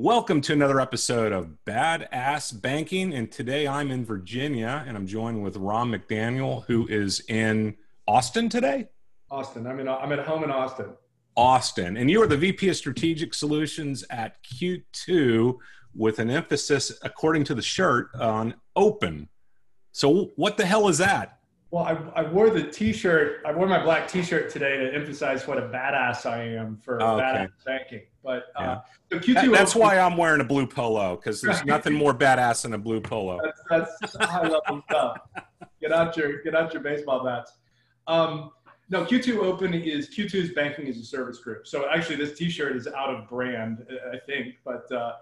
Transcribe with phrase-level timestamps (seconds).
[0.00, 3.12] Welcome to another episode of Badass Banking.
[3.14, 7.76] And today I'm in Virginia and I'm joined with Ron McDaniel, who is in
[8.06, 8.86] Austin today.
[9.28, 9.66] Austin.
[9.66, 10.90] I'm, in, I'm at home in Austin.
[11.36, 11.96] Austin.
[11.96, 15.56] And you are the VP of Strategic Solutions at Q2
[15.96, 19.28] with an emphasis, according to the shirt, on open.
[19.90, 21.40] So, what the hell is that?
[21.72, 23.42] Well, I, I wore the T-shirt.
[23.44, 27.22] I wore my black T-shirt today to emphasize what a badass I am for okay.
[27.22, 28.02] badass banking.
[28.28, 31.94] But uh, so Q2 that, that's why I'm wearing a blue polo because there's nothing
[31.94, 33.40] more badass than a blue polo.
[33.70, 35.16] That's, that's high level stuff.
[35.80, 37.52] Get out your get out your baseball bats.
[38.06, 38.50] Um,
[38.90, 41.66] no, Q2 Open is Q2's banking as a service group.
[41.66, 44.90] So actually, this T-shirt is out of brand, I think, but.
[44.92, 45.12] Uh,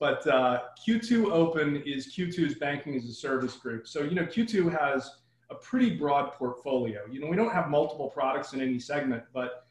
[0.00, 3.86] but uh, Q2 Open is Q2's banking as a service group.
[3.86, 5.08] So, you know, Q2 has
[5.50, 7.02] a pretty broad portfolio.
[7.08, 9.63] You know, we don't have multiple products in any segment, but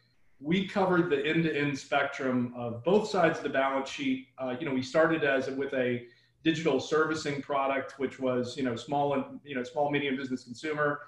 [0.43, 4.27] we covered the end-to-end spectrum of both sides of the balance sheet.
[4.37, 6.03] Uh, you know, we started as with a
[6.43, 11.01] digital servicing product, which was you know small and you know small medium business consumer,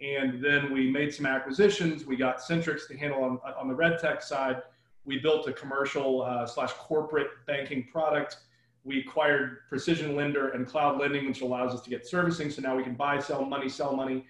[0.00, 2.04] and then we made some acquisitions.
[2.04, 4.62] We got Centrix to handle on on the regtech side.
[5.04, 8.36] We built a commercial uh, slash corporate banking product
[8.84, 12.50] we acquired Precision Lender and Cloud Lending, which allows us to get servicing.
[12.50, 14.24] So now we can buy, sell money, sell money.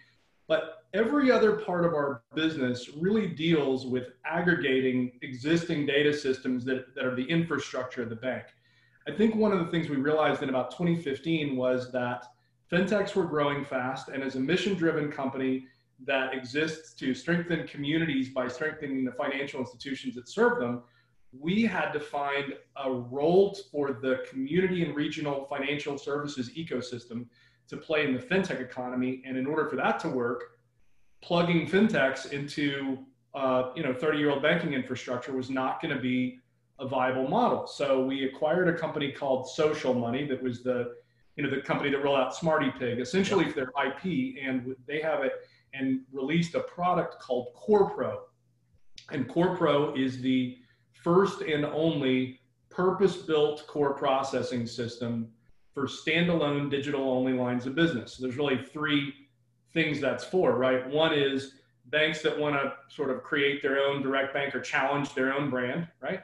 [0.52, 6.94] But every other part of our business really deals with aggregating existing data systems that,
[6.94, 8.44] that are the infrastructure of the bank.
[9.08, 12.26] I think one of the things we realized in about 2015 was that
[12.70, 15.68] fintechs were growing fast, and as a mission driven company
[16.04, 20.82] that exists to strengthen communities by strengthening the financial institutions that serve them,
[21.32, 22.52] we had to find
[22.84, 27.24] a role for the community and regional financial services ecosystem
[27.72, 29.22] to play in the fintech economy.
[29.26, 30.58] And in order for that to work,
[31.22, 32.98] plugging fintechs into
[33.34, 36.38] uh, you know 30 year old banking infrastructure was not going to be
[36.78, 37.66] a viable model.
[37.66, 40.94] So we acquired a company called Social Money that was the
[41.36, 45.00] you know the company that rolled out Smarty Pig, essentially for their IP, and they
[45.00, 45.32] have it
[45.72, 48.18] and released a product called CorePro.
[49.10, 50.58] And CorePro is the
[50.92, 55.30] first and only purpose built core processing system
[55.74, 58.14] for standalone digital only lines of business.
[58.14, 59.14] So there's really three
[59.72, 60.88] things that's for, right?
[60.88, 61.54] One is
[61.86, 65.50] banks that want to sort of create their own direct bank or challenge their own
[65.50, 66.20] brand, right?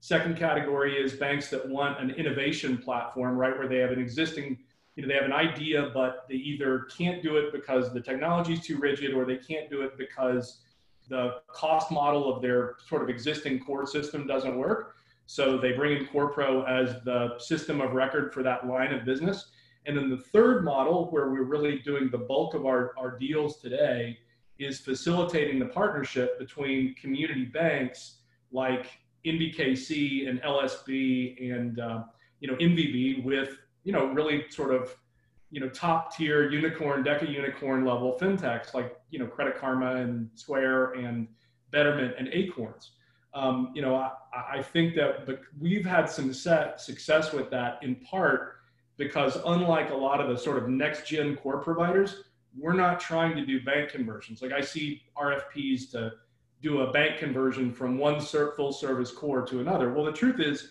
[0.00, 3.56] Second category is banks that want an innovation platform, right?
[3.56, 4.58] Where they have an existing,
[4.96, 8.54] you know, they have an idea, but they either can't do it because the technology
[8.54, 10.60] is too rigid or they can't do it because
[11.08, 14.96] the cost model of their sort of existing core system doesn't work.
[15.30, 19.52] So they bring in CorePro as the system of record for that line of business.
[19.86, 23.60] And then the third model, where we're really doing the bulk of our, our deals
[23.60, 24.18] today,
[24.58, 28.16] is facilitating the partnership between community banks
[28.50, 28.86] like
[29.24, 32.02] NBKC and LSB and uh,
[32.40, 34.96] you know MVB with you know really sort of
[35.52, 40.28] you know top tier unicorn deca unicorn level fintechs like you know credit karma and
[40.34, 41.28] square and
[41.70, 42.90] betterment and acorns
[43.34, 44.12] um, you know I,
[44.58, 45.26] I think that
[45.58, 48.56] we've had some set success with that in part
[48.96, 52.24] because unlike a lot of the sort of next gen core providers
[52.58, 56.12] we're not trying to do bank conversions like i see rfps to
[56.62, 60.70] do a bank conversion from one full service core to another well the truth is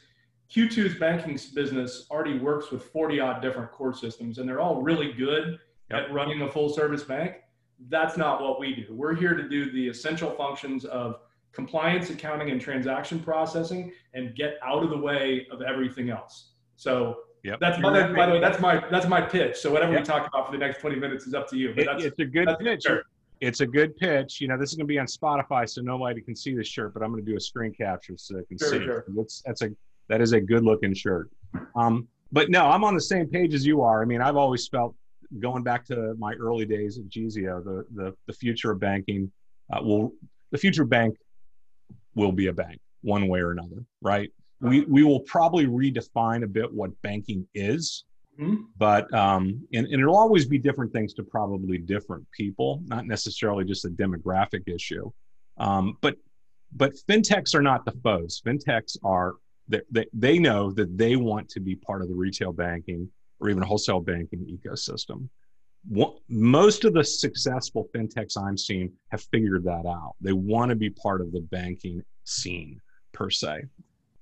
[0.53, 5.13] Q2's banking business already works with 40 odd different core systems, and they're all really
[5.13, 5.59] good
[5.91, 6.05] yep.
[6.05, 7.35] at running a full service bank.
[7.87, 8.87] That's not what we do.
[8.89, 11.19] We're here to do the essential functions of
[11.53, 16.51] compliance, accounting, and transaction processing and get out of the way of everything else.
[16.75, 17.59] So Yep.
[17.61, 19.55] That's by, by, the way, that's my that's my pitch.
[19.57, 20.01] So whatever yep.
[20.01, 21.73] we talk about for the next 20 minutes is up to you.
[21.73, 22.83] But it, it's a good pitch.
[22.83, 23.03] Sure.
[23.39, 24.41] It's a good pitch.
[24.41, 26.93] You know, this is going to be on Spotify, so nobody can see the shirt,
[26.93, 28.79] but I'm going to do a screen capture so they can sure, see.
[28.79, 28.99] Sure.
[28.99, 29.15] It.
[29.15, 29.69] That's that's a
[30.09, 31.29] that is a good looking shirt.
[31.75, 34.01] Um, but no, I'm on the same page as you are.
[34.01, 34.95] I mean, I've always felt
[35.39, 39.31] going back to my early days at Geezeo, the, the, the future of banking
[39.71, 40.12] uh, will,
[40.51, 41.15] the future bank
[42.15, 44.29] will be a bank one way or another, right?
[44.61, 48.03] We, we will probably redefine a bit what banking is,
[48.39, 48.63] mm-hmm.
[48.77, 53.63] but, um, and, and it'll always be different things to probably different people, not necessarily
[53.63, 55.09] just a demographic issue.
[55.57, 56.15] Um, but,
[56.75, 58.41] but fintechs are not the foes.
[58.45, 59.35] Fintechs are
[59.69, 63.09] they, they, know that they want to be part of the retail banking
[63.39, 65.29] or even wholesale banking ecosystem.
[66.27, 70.15] Most of the successful fintechs I'm seeing have figured that out.
[70.21, 72.79] They want to be part of the banking scene
[73.13, 73.63] per se,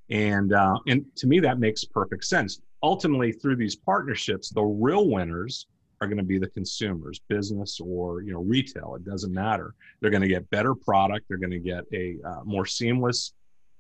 [0.10, 2.62] and uh, and to me that makes perfect sense.
[2.84, 5.68] Ultimately, through these partnerships, the real winners
[6.00, 8.96] are going to be the consumers, business or you know retail.
[8.96, 9.74] It doesn't matter.
[10.00, 11.26] They're going to get better product.
[11.28, 13.34] They're going to get a uh, more seamless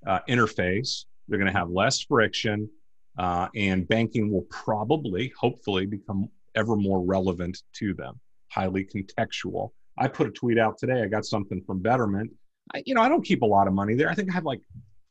[0.05, 2.69] uh, interface they're going to have less friction.
[3.17, 8.19] uh, and banking will probably, hopefully, become ever more relevant to them,
[8.49, 9.69] highly contextual.
[9.97, 11.01] I put a tweet out today.
[11.03, 12.31] I got something from Betterment.
[12.73, 14.09] I, you know, I don't keep a lot of money there.
[14.09, 14.61] I think I had like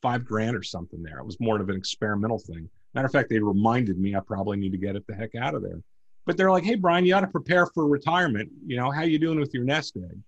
[0.03, 1.19] five grand or something there.
[1.19, 2.69] It was more of an experimental thing.
[2.95, 5.55] Matter of fact, they reminded me I probably need to get it the heck out
[5.55, 5.81] of there.
[6.27, 8.51] But they're like, "Hey, Brian, you got to prepare for retirement.
[8.67, 10.19] You know, how you doing with your nest egg?"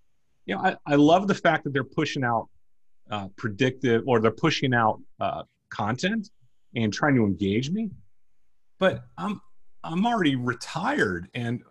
[0.47, 2.49] You know, I, I love the fact that they're pushing out
[3.11, 6.31] uh, predictive or they're pushing out uh, content
[6.75, 7.91] and trying to engage me.
[8.79, 9.41] But I'm
[9.85, 11.63] I'm already retired, and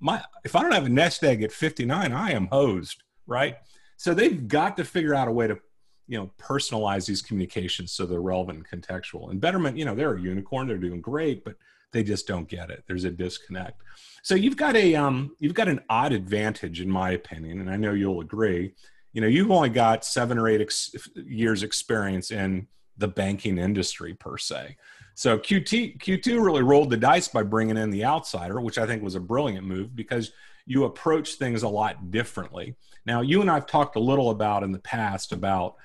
[0.00, 3.56] my if I don't have a nest egg at 59, I am hosed, right?
[3.96, 5.58] So they've got to figure out a way to
[6.06, 9.30] you know personalize these communications so they're relevant and contextual.
[9.30, 11.56] And betterment you know they're a unicorn they're doing great but
[11.92, 12.84] they just don't get it.
[12.86, 13.82] There's a disconnect.
[14.22, 17.76] So you've got a um you've got an odd advantage in my opinion and i
[17.76, 18.74] know you'll agree.
[19.12, 22.68] You know you've only got seven or eight ex- years experience in
[22.98, 24.76] the banking industry per se
[25.16, 29.02] so qt q2 really rolled the dice by bringing in the outsider which i think
[29.02, 30.30] was a brilliant move because
[30.66, 34.70] you approach things a lot differently now you and i've talked a little about in
[34.70, 35.76] the past about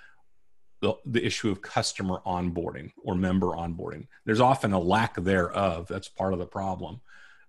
[0.82, 4.08] the, the issue of customer onboarding or member onboarding.
[4.26, 5.88] There's often a lack thereof.
[5.88, 7.02] That's part of the problem.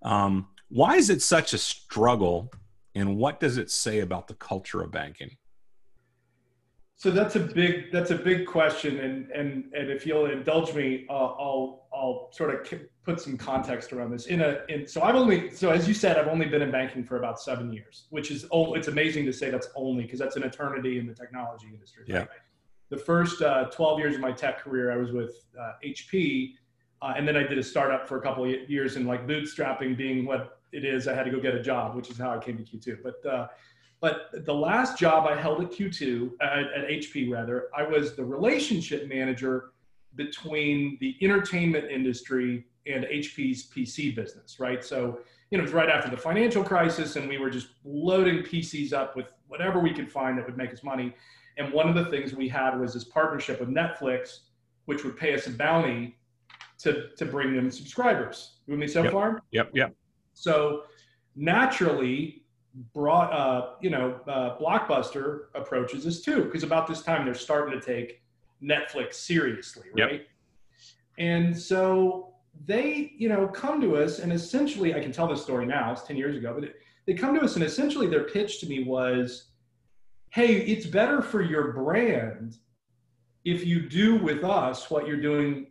[0.02, 2.52] Um, why is it such a struggle,
[2.94, 5.36] and what does it say about the culture of banking?
[7.02, 11.04] So that's a big that's a big question, and and and if you'll indulge me,
[11.10, 14.26] uh, I'll I'll sort of put some context around this.
[14.26, 17.02] In a in so I've only so as you said, I've only been in banking
[17.02, 20.36] for about seven years, which is oh, it's amazing to say that's only because that's
[20.36, 22.04] an eternity in the technology industry.
[22.06, 22.18] Yeah.
[22.18, 22.28] Right?
[22.92, 26.52] the first uh, 12 years of my tech career, I was with uh, HP,
[27.00, 28.96] uh, and then I did a startup for a couple of years.
[28.96, 32.10] And like bootstrapping being what it is, I had to go get a job, which
[32.10, 32.98] is how I came to Q2.
[33.02, 33.46] But uh,
[34.02, 38.16] but the last job I held at Q2 uh, at, at HP rather, I was
[38.16, 39.70] the relationship manager
[40.16, 44.84] between the entertainment industry and HP's PC business, right?
[44.84, 45.20] So
[45.52, 48.92] you know, it was right after the financial crisis, and we were just loading PCs
[48.92, 51.14] up with whatever we could find that would make us money.
[51.58, 54.40] And one of the things we had was this partnership with Netflix,
[54.86, 56.16] which would pay us a bounty
[56.78, 58.54] to, to bring them subscribers.
[58.66, 59.12] You with me so yep.
[59.12, 59.42] far?
[59.52, 59.94] Yep, yep.
[60.32, 60.84] So
[61.36, 62.41] naturally,
[62.94, 67.78] brought uh, you know, uh, Blockbuster approaches this too, because about this time they're starting
[67.78, 68.22] to take
[68.62, 70.12] Netflix seriously, right?
[70.12, 70.26] Yep.
[71.18, 72.34] And so
[72.64, 76.02] they, you know, come to us and essentially, I can tell this story now, it's
[76.02, 76.72] 10 years ago, but
[77.06, 79.50] they come to us and essentially their pitch to me was,
[80.30, 82.56] hey, it's better for your brand
[83.44, 85.66] if you do with us what you're doing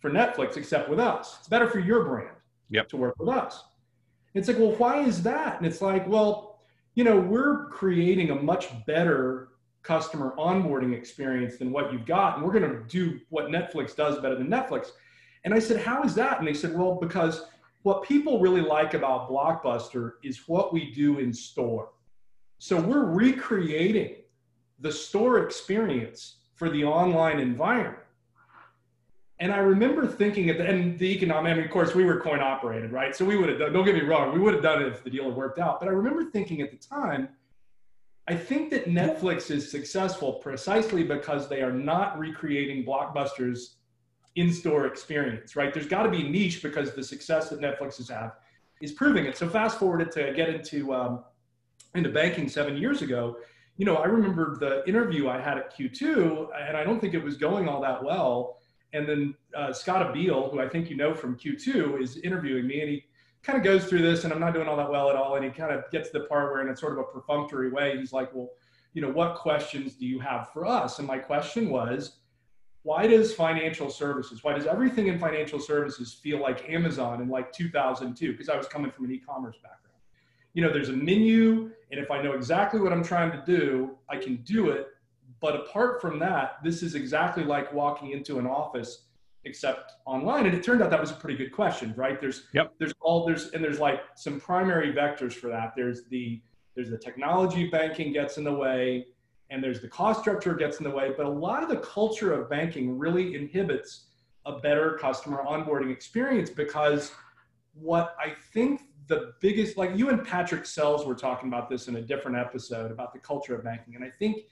[0.00, 1.36] for Netflix, except with us.
[1.38, 2.36] It's better for your brand
[2.70, 2.88] yep.
[2.88, 3.64] to work with us.
[4.38, 5.58] It's like, well, why is that?
[5.58, 6.60] And it's like, well,
[6.94, 9.48] you know, we're creating a much better
[9.82, 12.36] customer onboarding experience than what you've got.
[12.36, 14.88] And we're going to do what Netflix does better than Netflix.
[15.44, 16.38] And I said, how is that?
[16.38, 17.44] And they said, well, because
[17.82, 21.90] what people really like about Blockbuster is what we do in store.
[22.58, 24.16] So we're recreating
[24.80, 28.02] the store experience for the online environment.
[29.40, 32.20] And I remember thinking at the end, the economic, I mean, of course, we were
[32.20, 33.14] coin operated, right?
[33.14, 35.04] So we would have done, don't get me wrong, we would have done it if
[35.04, 35.78] the deal had worked out.
[35.78, 37.28] But I remember thinking at the time,
[38.26, 43.76] I think that Netflix is successful precisely because they are not recreating Blockbuster's
[44.36, 45.72] in store experience, right?
[45.72, 48.32] There's got to be niche because the success that Netflix has had
[48.82, 49.36] is proving it.
[49.36, 51.24] So fast forward to get into um,
[51.94, 53.38] into banking seven years ago,
[53.78, 57.22] you know, I remember the interview I had at Q2, and I don't think it
[57.22, 58.58] was going all that well.
[58.92, 62.80] And then uh, Scott Abeal, who I think you know from Q2, is interviewing me,
[62.80, 63.04] and he
[63.42, 65.36] kind of goes through this, and I'm not doing all that well at all.
[65.36, 67.70] And he kind of gets to the part where, in a sort of a perfunctory
[67.70, 68.48] way, he's like, "Well,
[68.94, 72.18] you know, what questions do you have for us?" And my question was,
[72.82, 77.52] why does financial services, why does everything in financial services feel like Amazon in like
[77.52, 78.32] 2002?
[78.32, 79.78] Because I was coming from an e-commerce background
[80.58, 83.96] you know, there's a menu, and if I know exactly what I'm trying to do,
[84.10, 84.88] I can do it.
[85.40, 89.04] But apart from that, this is exactly like walking into an office
[89.44, 90.46] except online.
[90.46, 92.20] And it turned out that was a pretty good question, right?
[92.20, 92.74] There's yep.
[92.78, 95.74] there's all there's and there's like some primary vectors for that.
[95.76, 96.40] There's the
[96.74, 99.06] there's the technology banking gets in the way,
[99.50, 101.12] and there's the cost structure gets in the way.
[101.16, 104.06] But a lot of the culture of banking really inhibits
[104.46, 107.12] a better customer onboarding experience because
[107.74, 111.96] what I think the biggest, like you and Patrick Sells were talking about this in
[111.96, 113.94] a different episode about the culture of banking.
[113.94, 114.44] And I think,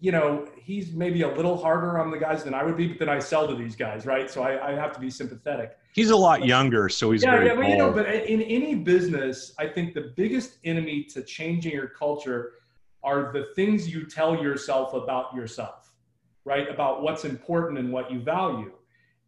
[0.00, 2.98] you know, he's maybe a little harder on the guys than I would be, but
[2.98, 4.30] then I sell to these guys, right?
[4.30, 5.76] So I, I have to be sympathetic.
[5.92, 7.54] He's a lot but, younger, so he's yeah, very yeah.
[7.54, 11.88] But you know, but in any business, I think the biggest enemy to changing your
[11.88, 12.54] culture
[13.04, 15.92] are the things you tell yourself about yourself,
[16.44, 16.68] right?
[16.68, 18.72] About what's important and what you value.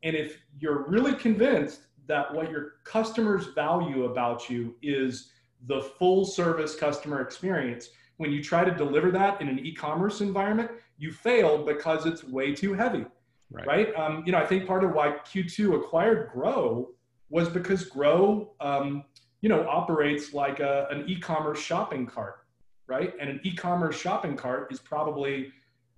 [0.02, 5.30] And if you're really convinced that what your customers value about you is
[5.66, 10.70] the full service customer experience, when you try to deliver that in an e-commerce environment,
[10.98, 13.04] you fail because it's way too heavy,
[13.50, 13.66] right?
[13.66, 13.94] right?
[13.96, 16.90] Um, you know, I think part of why Q2 acquired Gro
[17.28, 19.04] was because Gro, um,
[19.40, 22.46] you know, operates like a, an e-commerce shopping cart,
[22.86, 23.12] right?
[23.20, 25.52] And an e-commerce shopping cart is probably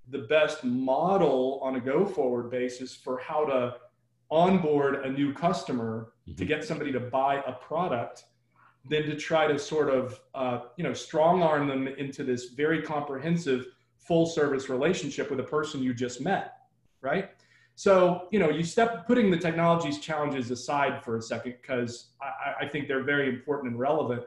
[0.08, 3.76] the best model on a go-forward basis for how to
[4.30, 6.36] onboard a new customer mm-hmm.
[6.36, 8.24] to get somebody to buy a product
[8.88, 12.82] than to try to sort of uh, you know strong arm them into this very
[12.82, 13.66] comprehensive
[13.98, 16.56] full service relationship with a person you just met
[17.06, 17.30] right?
[17.76, 22.64] So you know you step putting the technology's challenges aside for a second because I,
[22.64, 24.22] I think they're very important and relevant.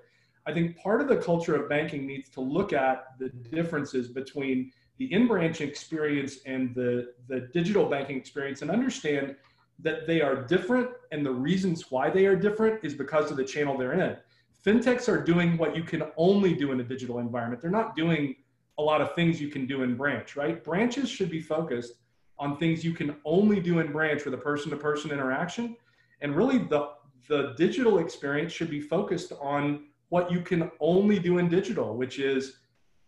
[0.46, 4.72] I think part of the culture of banking needs to look at the differences between
[4.98, 9.36] the in-branch experience and the, the digital banking experience and understand
[9.80, 13.44] that they are different and the reasons why they are different is because of the
[13.44, 14.18] channel they're in
[14.66, 17.62] fintechs are doing what you can only do in a digital environment.
[17.62, 18.36] They're not doing
[18.78, 20.64] a lot of things you can do in branch, right?
[20.64, 21.94] Branches should be focused
[22.38, 25.76] on things you can only do in branch with a person to person interaction.
[26.22, 26.92] And really, the,
[27.28, 32.20] the digital experience should be focused on what you can only do in digital, which
[32.20, 32.60] is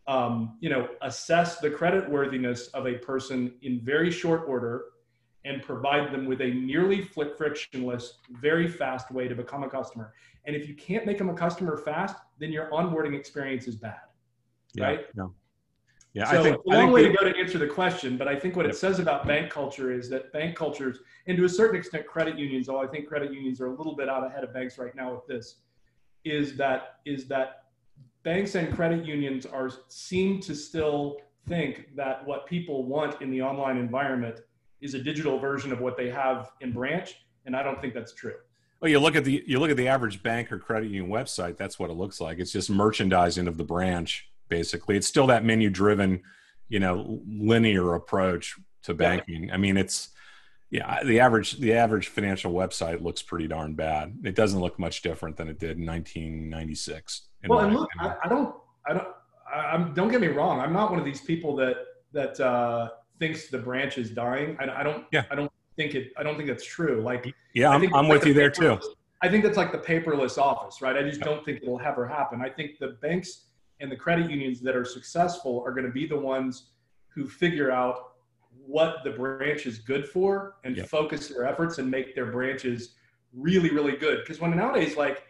[0.07, 4.85] um, you know, assess the credit worthiness of a person in very short order
[5.45, 7.01] and provide them with a nearly
[7.37, 10.13] frictionless, very fast way to become a customer.
[10.45, 14.01] And if you can't make them a customer fast, then your onboarding experience is bad.
[14.73, 15.05] Yeah, right?
[15.15, 15.33] No.
[16.13, 18.17] Yeah, so I think a long think way the, to go to answer the question,
[18.17, 21.45] but I think what it says about bank culture is that bank cultures, and to
[21.45, 24.25] a certain extent, credit unions, although I think credit unions are a little bit out
[24.25, 25.59] ahead of banks right now with this,
[26.25, 27.63] is that is that
[28.23, 31.17] banks and credit unions are seem to still
[31.47, 34.41] think that what people want in the online environment
[34.81, 38.13] is a digital version of what they have in branch, and I don't think that's
[38.13, 38.35] true.
[38.81, 41.57] Well, you look at the you look at the average bank or credit union website.
[41.57, 42.39] That's what it looks like.
[42.39, 44.97] It's just merchandising of the branch, basically.
[44.97, 46.23] It's still that menu driven,
[46.67, 49.45] you know, linear approach to banking.
[49.45, 49.53] Yeah.
[49.53, 50.09] I mean, it's
[50.71, 54.17] yeah, the average the average financial website looks pretty darn bad.
[54.23, 57.23] It doesn't look much different than it did in 1996.
[57.47, 58.55] well, and look, I, I, don't,
[58.87, 59.07] I don't,
[59.53, 60.61] I, am don't get me wrong.
[60.61, 61.75] I'm not one of these people that
[62.13, 62.89] that uh,
[63.21, 64.57] thinks the branch is dying.
[64.59, 65.05] I, I don't.
[65.13, 65.23] Yeah.
[65.31, 66.11] I don't think it.
[66.17, 67.01] I don't think that's true.
[67.01, 67.33] Like.
[67.53, 68.79] Yeah, I'm, I'm with you there too.
[69.21, 70.97] I think that's like the paperless office, right?
[70.97, 72.41] I just don't think it'll ever happen.
[72.41, 73.45] I think the banks
[73.79, 76.71] and the credit unions that are successful are going to be the ones
[77.09, 78.13] who figure out
[78.65, 80.87] what the branch is good for and yep.
[80.87, 82.95] focus their efforts and make their branches
[83.33, 84.19] really, really good.
[84.23, 85.23] Because when nowadays, like,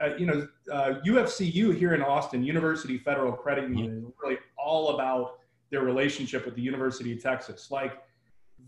[0.00, 3.78] uh, you know, uh, UFCU here in Austin, University Federal Credit mm-hmm.
[3.78, 4.08] Union, mm-hmm.
[4.08, 5.38] is really all about
[5.70, 7.70] their relationship with the University of Texas.
[7.70, 8.02] Like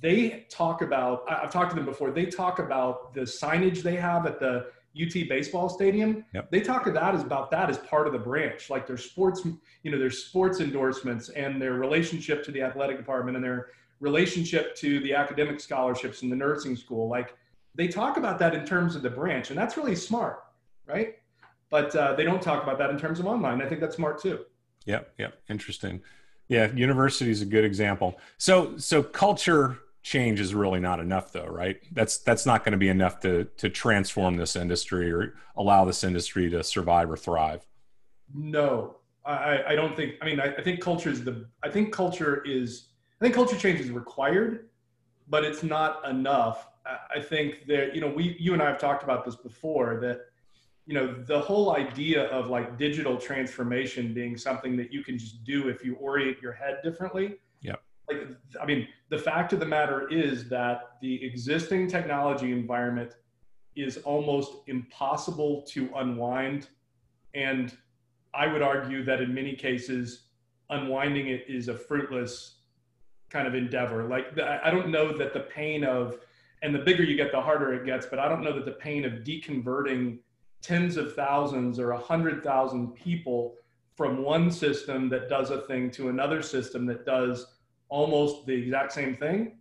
[0.00, 4.26] they talk about, I've talked to them before, they talk about the signage they have
[4.26, 4.66] at the
[5.00, 6.24] UT baseball stadium.
[6.34, 6.50] Yep.
[6.50, 9.44] They talk about as about that as part of the branch, like their sports,
[9.82, 13.68] you know, their sports endorsements and their relationship to the athletic department and their
[14.00, 17.08] relationship to the academic scholarships in the nursing school.
[17.08, 17.36] Like
[17.74, 20.40] they talk about that in terms of the branch, and that's really smart,
[20.86, 21.16] right?
[21.70, 23.60] But uh, they don't talk about that in terms of online.
[23.60, 24.44] I think that's smart too.
[24.86, 25.14] Yep.
[25.18, 25.34] Yep.
[25.50, 26.00] Interesting.
[26.48, 28.18] Yeah, university is a good example.
[28.38, 31.80] So so culture change is really not enough though, right?
[31.92, 36.02] That's that's not going to be enough to to transform this industry or allow this
[36.04, 37.66] industry to survive or thrive.
[38.34, 38.96] No.
[39.24, 42.42] I, I don't think I mean I, I think culture is the I think culture
[42.46, 42.88] is
[43.20, 44.70] I think culture change is required,
[45.28, 46.68] but it's not enough.
[46.86, 49.98] I, I think that you know we you and I have talked about this before
[50.00, 50.27] that
[50.88, 55.44] you know the whole idea of like digital transformation being something that you can just
[55.44, 57.36] do if you orient your head differently.
[57.60, 57.76] Yeah
[58.08, 58.26] like
[58.60, 63.14] i mean the fact of the matter is that the existing technology environment
[63.76, 66.68] is almost impossible to unwind.
[67.34, 67.76] And
[68.34, 70.24] i would argue that in many cases
[70.70, 72.56] unwinding it is a fruitless
[73.30, 74.04] kind of endeavor.
[74.04, 76.18] Like i don't know that the pain of
[76.62, 78.78] and the bigger you get the harder it gets but i don't know that the
[78.88, 80.18] pain of deconverting
[80.62, 83.54] tens of thousands or a hundred thousand people
[83.96, 87.54] from one system that does a thing to another system that does
[87.88, 89.58] almost the exact same thing.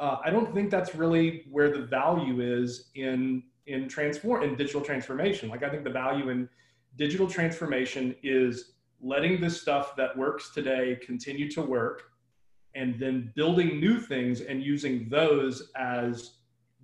[0.00, 4.80] Uh, I don't think that's really where the value is in in transform in digital
[4.80, 5.48] transformation.
[5.48, 6.48] Like I think the value in
[6.96, 12.04] digital transformation is letting the stuff that works today continue to work
[12.74, 16.36] and then building new things and using those as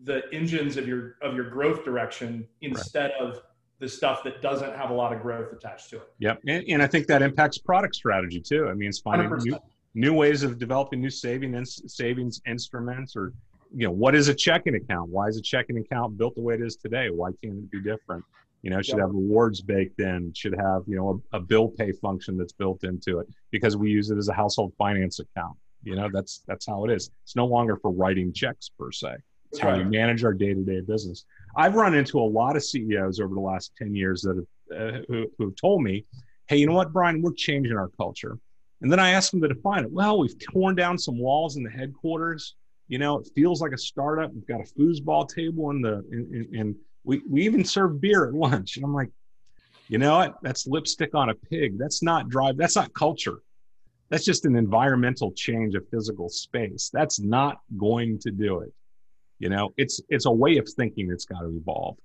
[0.05, 3.29] the engines of your of your growth direction instead right.
[3.29, 3.43] of
[3.83, 6.09] the stuff that doesn't have a lot of growth attached to it.
[6.21, 6.39] Yep.
[6.47, 8.69] And, and I think that impacts product strategy too.
[8.69, 9.59] I mean, it's finding new,
[9.95, 13.33] new ways of developing new saving savings instruments or
[13.75, 15.11] you know, what is a checking account?
[15.11, 17.11] Why is a checking account built the way it is today?
[17.11, 18.25] Why can't it be different?
[18.63, 21.69] You know, it should have rewards baked in, should have, you know, a, a, bill
[21.69, 25.57] pay function that's built into it because we use it as a household finance account.
[25.83, 27.11] You know, that's that's how it is.
[27.25, 29.17] It's no longer for writing checks per se.
[29.53, 31.27] It's how we manage our day-to-day business.
[31.57, 34.99] I've run into a lot of CEOs over the last 10 years that have, uh,
[35.09, 36.07] who, who've told me,
[36.47, 38.39] hey, you know what, Brian, we're changing our culture.
[38.81, 39.93] And then I asked them to define it.
[39.93, 42.55] Well, we've torn down some walls in the headquarters.
[42.89, 44.33] You know, it feels like a startup.
[44.33, 48.27] We've got a foosball table in the, in, in, in we, we even serve beer
[48.29, 48.77] at lunch.
[48.77, 49.11] And I'm like,
[49.89, 50.39] you know what?
[50.43, 51.79] That's lipstick on a pig.
[51.79, 52.57] That's not drive.
[52.57, 53.43] That's not culture.
[54.09, 56.91] That's just an environmental change of physical space.
[56.93, 58.73] That's not going to do it.
[59.43, 61.97] You know, it's it's a way of thinking that's got to evolve.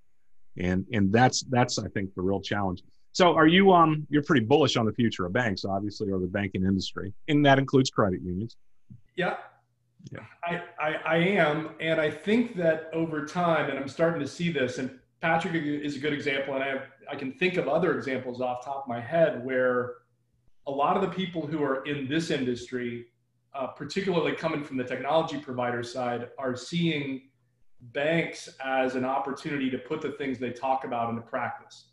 [0.57, 2.81] And and that's that's I think the real challenge.
[3.11, 6.25] So are you um you're pretty bullish on the future of banks, obviously, or the
[6.27, 7.13] banking industry.
[7.27, 8.57] And that includes credit unions.
[9.15, 9.37] Yeah,
[10.11, 10.21] yeah.
[10.43, 11.69] I, I, I am.
[11.79, 14.89] And I think that over time, and I'm starting to see this, and
[15.21, 18.65] Patrick is a good example, and I, have, I can think of other examples off
[18.65, 19.95] top of my head where
[20.65, 23.07] a lot of the people who are in this industry,
[23.57, 27.29] uh, particularly coming from the technology provider side, are seeing
[27.93, 31.89] banks as an opportunity to put the things they talk about into practice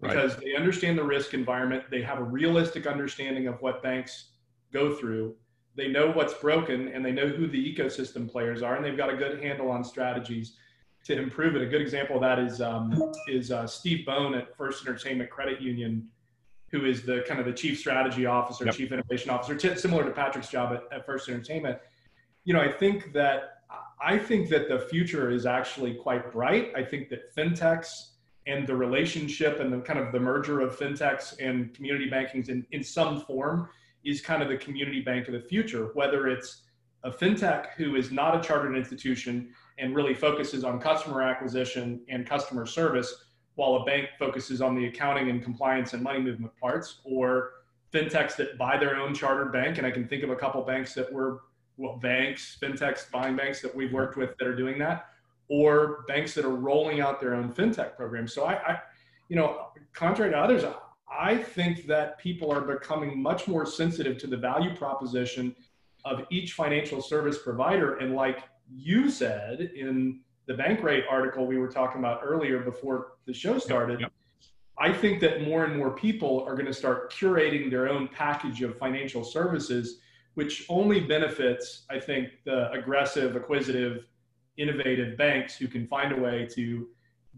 [0.00, 0.44] because right.
[0.44, 1.84] they understand the risk environment.
[1.90, 4.30] They have a realistic understanding of what banks
[4.72, 5.36] go through
[5.74, 9.12] they know what's broken and they know who the ecosystem players are and they've got
[9.12, 10.56] a good handle on strategies
[11.04, 14.56] to improve it a good example of that is um, is uh, steve bone at
[14.56, 16.06] first entertainment credit union
[16.72, 18.74] who is the kind of the chief strategy officer yep.
[18.74, 21.78] chief innovation officer t- similar to patrick's job at, at first entertainment
[22.44, 23.58] you know i think that
[24.02, 28.12] i think that the future is actually quite bright i think that fintechs
[28.46, 32.66] and the relationship and the kind of the merger of fintechs and community bankings in,
[32.72, 33.68] in some form
[34.04, 36.62] is kind of the community bank of the future, whether it's
[37.04, 42.26] a fintech who is not a chartered institution and really focuses on customer acquisition and
[42.26, 47.00] customer service, while a bank focuses on the accounting and compliance and money movement parts,
[47.04, 47.52] or
[47.92, 49.78] fintechs that buy their own chartered bank.
[49.78, 51.42] And I can think of a couple banks that were,
[51.76, 55.06] well, banks, fintechs buying banks that we've worked with that are doing that,
[55.48, 58.32] or banks that are rolling out their own fintech programs.
[58.32, 58.78] So I, I
[59.28, 60.64] you know, contrary to others,
[61.10, 65.54] I think that people are becoming much more sensitive to the value proposition
[66.04, 67.96] of each financial service provider.
[67.96, 73.32] And like you said in the Bankrate article we were talking about earlier before the
[73.32, 74.12] show started, yep.
[74.78, 78.62] I think that more and more people are going to start curating their own package
[78.62, 79.98] of financial services,
[80.34, 84.06] which only benefits, I think, the aggressive, acquisitive,
[84.56, 86.88] innovative banks who can find a way to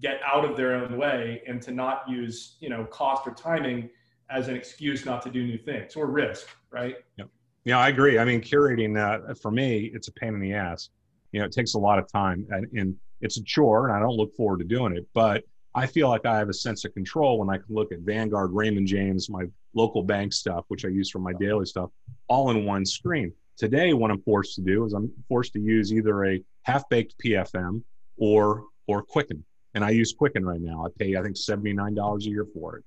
[0.00, 3.88] get out of their own way and to not use you know cost or timing
[4.30, 7.28] as an excuse not to do new things or risk right yep.
[7.64, 10.90] yeah i agree i mean curating uh, for me it's a pain in the ass
[11.34, 14.00] you know it takes a lot of time and, and it's a chore and i
[14.00, 15.42] don't look forward to doing it but
[15.74, 18.52] i feel like i have a sense of control when i can look at vanguard
[18.52, 19.44] raymond james my
[19.74, 21.90] local bank stuff which i use for my daily stuff
[22.28, 25.92] all in one screen today what i'm forced to do is i'm forced to use
[25.92, 27.82] either a half-baked pfm
[28.16, 29.44] or or quicken
[29.74, 30.86] and I use Quicken right now.
[30.86, 32.84] I pay I think seventy nine dollars a year for it.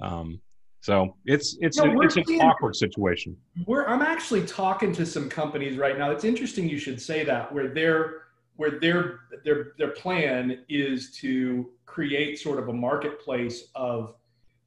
[0.00, 0.40] Um,
[0.80, 3.36] so it's it's no, a, it's an seeing, awkward situation.
[3.66, 6.10] We're I'm actually talking to some companies right now.
[6.10, 8.22] It's interesting you should say that where their
[8.56, 14.14] where their their their plan is to create sort of a marketplace of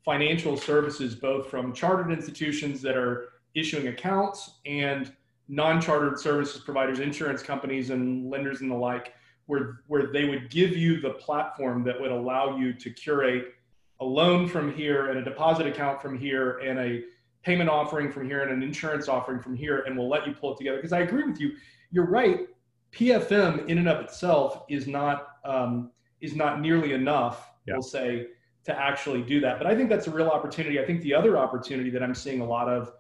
[0.06, 5.12] financial services, both from chartered institutions that are issuing accounts and
[5.48, 9.14] non-chartered services providers, insurance companies, and lenders and the like
[9.48, 13.56] where where they would give you the platform that would allow you to curate
[14.04, 17.04] a loan from here and a deposit account from here and a
[17.42, 20.54] payment offering from here and an insurance offering from here and we'll let you pull
[20.54, 20.78] it together.
[20.78, 21.52] Because i agree with you.
[21.92, 22.48] You're right.
[22.94, 27.74] Pfm in and of itself is not um, is not nearly enough yeah.
[27.74, 28.28] we'll say
[28.66, 29.58] to actually do that.
[29.58, 30.80] But i think that's a real opportunity.
[30.80, 32.92] I think the other opportunity that i'm seeing a lot of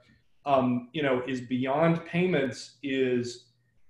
[0.45, 3.47] um, you know is beyond payments is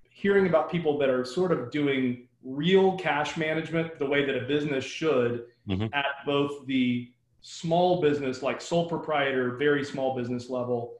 [0.09, 4.45] hearing about people that are sort of doing real cash management the way that a
[4.45, 5.93] business should mm-hmm.
[5.93, 10.95] at both the small business like sole proprietor very small business level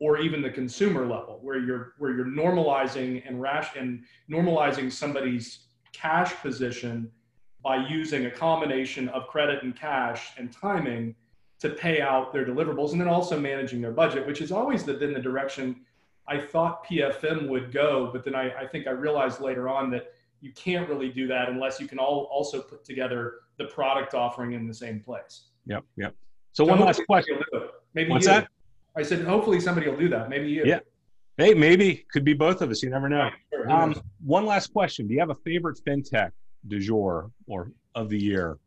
[0.00, 5.66] or even the consumer level where you're where you're normalizing and rash and normalizing somebody's
[5.92, 7.10] cash position
[7.62, 11.14] by using a combination of credit and cash and timing
[11.60, 15.12] to pay out their deliverables and then also managing their budget which has always been
[15.12, 15.76] the direction
[16.26, 20.12] i thought pfm would go but then I, I think i realized later on that
[20.44, 24.52] you can't really do that unless you can all also put together the product offering
[24.52, 25.46] in the same place.
[25.66, 25.84] Yep.
[25.96, 26.14] Yep.
[26.52, 27.40] So, so one last question.
[27.94, 28.32] Maybe What's you.
[28.32, 28.48] that?
[28.94, 30.28] I said, hopefully somebody will do that.
[30.28, 30.64] Maybe you.
[30.66, 30.80] Yeah.
[31.38, 32.82] Hey, maybe could be both of us.
[32.82, 33.30] You never know.
[33.68, 36.30] Um, one last question: Do you have a favorite fintech
[36.68, 38.58] du jour or of the year?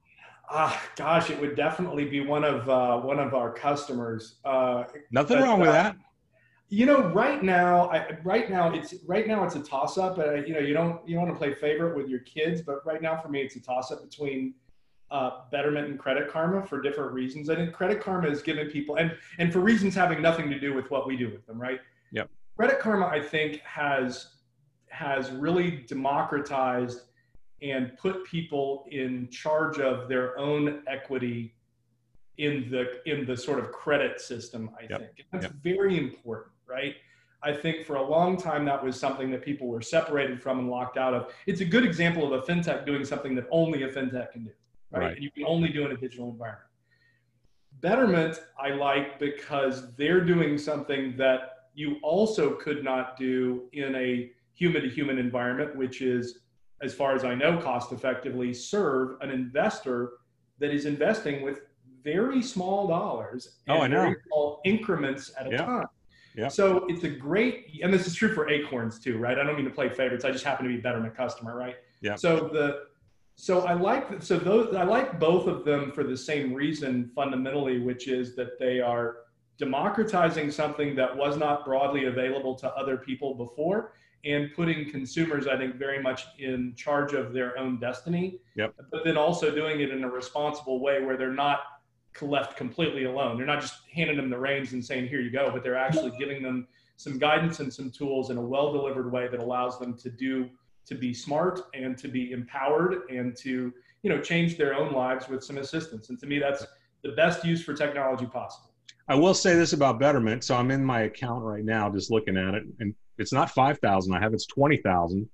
[0.49, 4.39] Ah, gosh, it would definitely be one of uh, one of our customers.
[4.43, 5.97] Uh, Nothing but, wrong with uh, that.
[6.69, 10.17] You know, right now, I, right now it's right now it's a toss up.
[10.17, 13.01] Uh, you know, you don't you want to play favorite with your kids, but right
[13.01, 14.53] now for me it's a toss up between
[15.09, 17.49] uh, Betterment and Credit Karma for different reasons.
[17.49, 20.73] I think Credit Karma is giving people and and for reasons having nothing to do
[20.73, 21.79] with what we do with them, right?
[22.11, 22.23] Yeah.
[22.57, 24.33] Credit Karma, I think, has
[24.89, 27.01] has really democratized
[27.61, 31.53] and put people in charge of their own equity
[32.37, 34.69] in the in the sort of credit system.
[34.77, 34.99] I yep.
[34.99, 35.63] think and that's yep.
[35.63, 36.95] very important, right?
[37.43, 40.69] I think for a long time that was something that people were separated from and
[40.69, 41.33] locked out of.
[41.45, 44.51] It's a good example of a fintech doing something that only a fintech can do,
[44.91, 45.01] right?
[45.01, 45.15] right.
[45.15, 46.63] And you can only do in a digital environment.
[47.79, 54.31] Betterment, I like because they're doing something that you also could not do in a
[54.55, 56.39] human to human environment, which is,
[56.81, 60.13] as far as I know, cost effectively serve an investor
[60.57, 61.61] that is investing with
[62.03, 64.01] very small dollars oh, and oh, I know.
[64.01, 65.57] very small increments at a yeah.
[65.57, 65.85] time.
[66.37, 66.47] Yeah.
[66.49, 69.37] So it's a great, and this is true for Acorns too, right?
[69.37, 70.23] I don't mean to play favorites.
[70.23, 71.75] I just happen to be better than Betterment customer, right?
[72.01, 72.15] Yeah.
[72.15, 72.83] So the,
[73.35, 77.79] so I like, so those, I like both of them for the same reason fundamentally,
[77.79, 79.17] which is that they are
[79.57, 85.57] democratizing something that was not broadly available to other people before and putting consumers, I
[85.57, 88.39] think, very much in charge of their own destiny.
[88.55, 88.75] Yep.
[88.91, 91.61] But then also doing it in a responsible way where they're not
[92.21, 93.37] left completely alone.
[93.37, 96.11] They're not just handing them the reins and saying, here you go, but they're actually
[96.17, 99.95] giving them some guidance and some tools in a well delivered way that allows them
[99.97, 100.49] to do,
[100.85, 105.27] to be smart and to be empowered and to, you know, change their own lives
[105.27, 106.09] with some assistance.
[106.09, 106.65] And to me, that's
[107.03, 108.71] the best use for technology possible.
[109.07, 110.43] I will say this about Betterment.
[110.43, 113.79] So I'm in my account right now, just looking at it, and it's not five
[113.79, 114.13] thousand.
[114.13, 115.29] I have it's twenty thousand.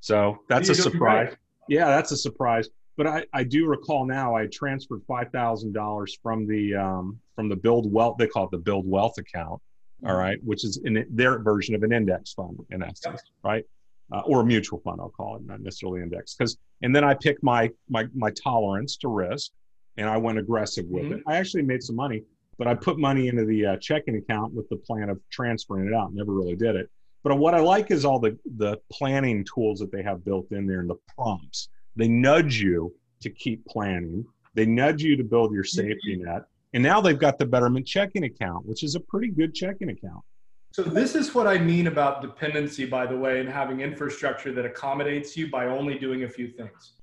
[0.00, 1.28] So that's a surprise.
[1.28, 1.36] Right.
[1.68, 2.68] Yeah, that's a surprise.
[2.96, 7.48] But I, I do recall now I transferred five thousand dollars from the um, from
[7.48, 8.16] the Build Wealth.
[8.18, 9.60] They call it the Build Wealth account.
[10.04, 10.44] All mm-hmm.
[10.44, 13.64] which is in their version of an index fund in essence, right?
[14.12, 16.34] Uh, or a mutual fund, I'll call it, not necessarily index.
[16.34, 19.52] Because and then I pick my my my tolerance to risk,
[19.96, 21.14] and I went aggressive with mm-hmm.
[21.14, 21.22] it.
[21.28, 22.24] I actually made some money
[22.58, 25.94] but I put money into the uh, checking account with the plan of transferring it
[25.94, 26.14] out.
[26.14, 26.88] Never really did it.
[27.24, 30.66] But what I like is all the the planning tools that they have built in
[30.66, 31.68] there and the prompts.
[31.96, 34.24] They nudge you to keep planning.
[34.54, 35.88] They nudge you to build your mm-hmm.
[35.88, 36.42] safety net.
[36.74, 40.24] And now they've got the Betterment checking account, which is a pretty good checking account.
[40.72, 44.64] So this is what I mean about dependency, by the way, and having infrastructure that
[44.64, 46.94] accommodates you by only doing a few things.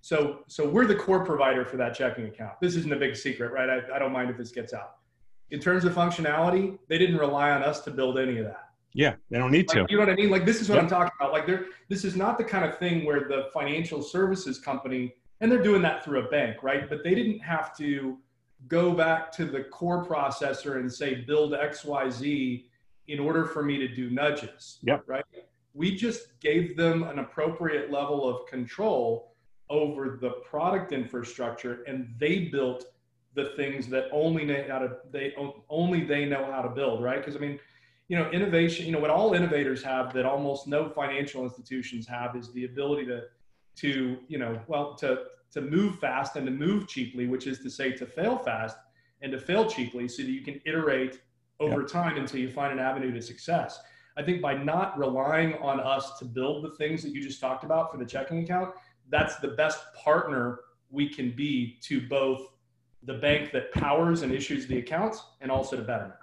[0.00, 2.54] So, so we're the core provider for that checking account.
[2.60, 3.70] This isn't a big secret, right?
[3.70, 4.96] I, I don't mind if this gets out.
[5.50, 8.63] In terms of functionality, they didn't rely on us to build any of that.
[8.94, 9.92] Yeah, they don't need like, to.
[9.92, 10.30] You know what I mean?
[10.30, 10.84] Like this is what yep.
[10.84, 11.32] I'm talking about.
[11.32, 15.50] Like there, this is not the kind of thing where the financial services company, and
[15.50, 16.88] they're doing that through a bank, right?
[16.88, 18.18] But they didn't have to
[18.68, 22.66] go back to the core processor and say build X, Y, Z
[23.08, 24.78] in order for me to do nudges.
[24.82, 25.04] Yep.
[25.06, 25.24] Right.
[25.74, 29.34] We just gave them an appropriate level of control
[29.70, 32.84] over the product infrastructure and they built
[33.34, 35.34] the things that only know how to they
[35.68, 37.58] only they know how to build right because i mean
[38.08, 42.36] you know innovation you know what all innovators have that almost no financial institutions have
[42.36, 43.22] is the ability to
[43.76, 47.70] to you know well to to move fast and to move cheaply which is to
[47.70, 48.76] say to fail fast
[49.22, 51.20] and to fail cheaply so that you can iterate
[51.60, 51.90] over yep.
[51.90, 53.80] time until you find an avenue to success
[54.16, 57.64] i think by not relying on us to build the things that you just talked
[57.64, 58.74] about for the checking account
[59.08, 62.48] that's the best partner we can be to both
[63.04, 66.14] the bank that powers and issues the accounts and also to Betterment.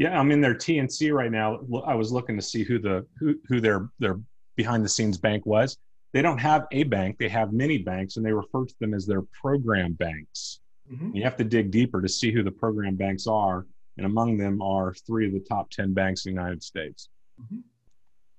[0.00, 1.60] Yeah, I'm in their TNC right now.
[1.84, 4.18] I was looking to see who the who, who their their
[4.56, 5.76] behind the scenes bank was.
[6.14, 9.04] They don't have a bank; they have many banks, and they refer to them as
[9.04, 10.60] their program banks.
[10.90, 11.16] Mm-hmm.
[11.16, 13.66] You have to dig deeper to see who the program banks are,
[13.98, 17.10] and among them are three of the top ten banks in the United States.
[17.38, 17.58] Mm-hmm.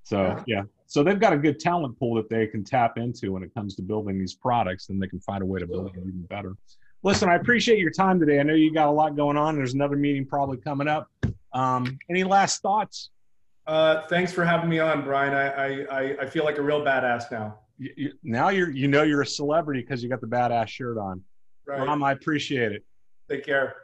[0.01, 0.43] So yeah.
[0.47, 0.63] yeah.
[0.87, 3.75] So they've got a good talent pool that they can tap into when it comes
[3.75, 6.55] to building these products, and they can find a way to build them even better.
[7.03, 8.39] Listen, I appreciate your time today.
[8.39, 9.55] I know you got a lot going on.
[9.55, 11.07] There's another meeting probably coming up.
[11.53, 13.09] Um, any last thoughts?
[13.67, 15.33] Uh, thanks for having me on, Brian.
[15.33, 17.59] I, I, I feel like a real badass now.
[17.77, 20.97] You, you, now you're you know you're a celebrity because you got the badass shirt
[20.97, 21.23] on.
[21.65, 21.79] Right.
[21.79, 22.83] Ron, I appreciate it.
[23.29, 23.75] Take care.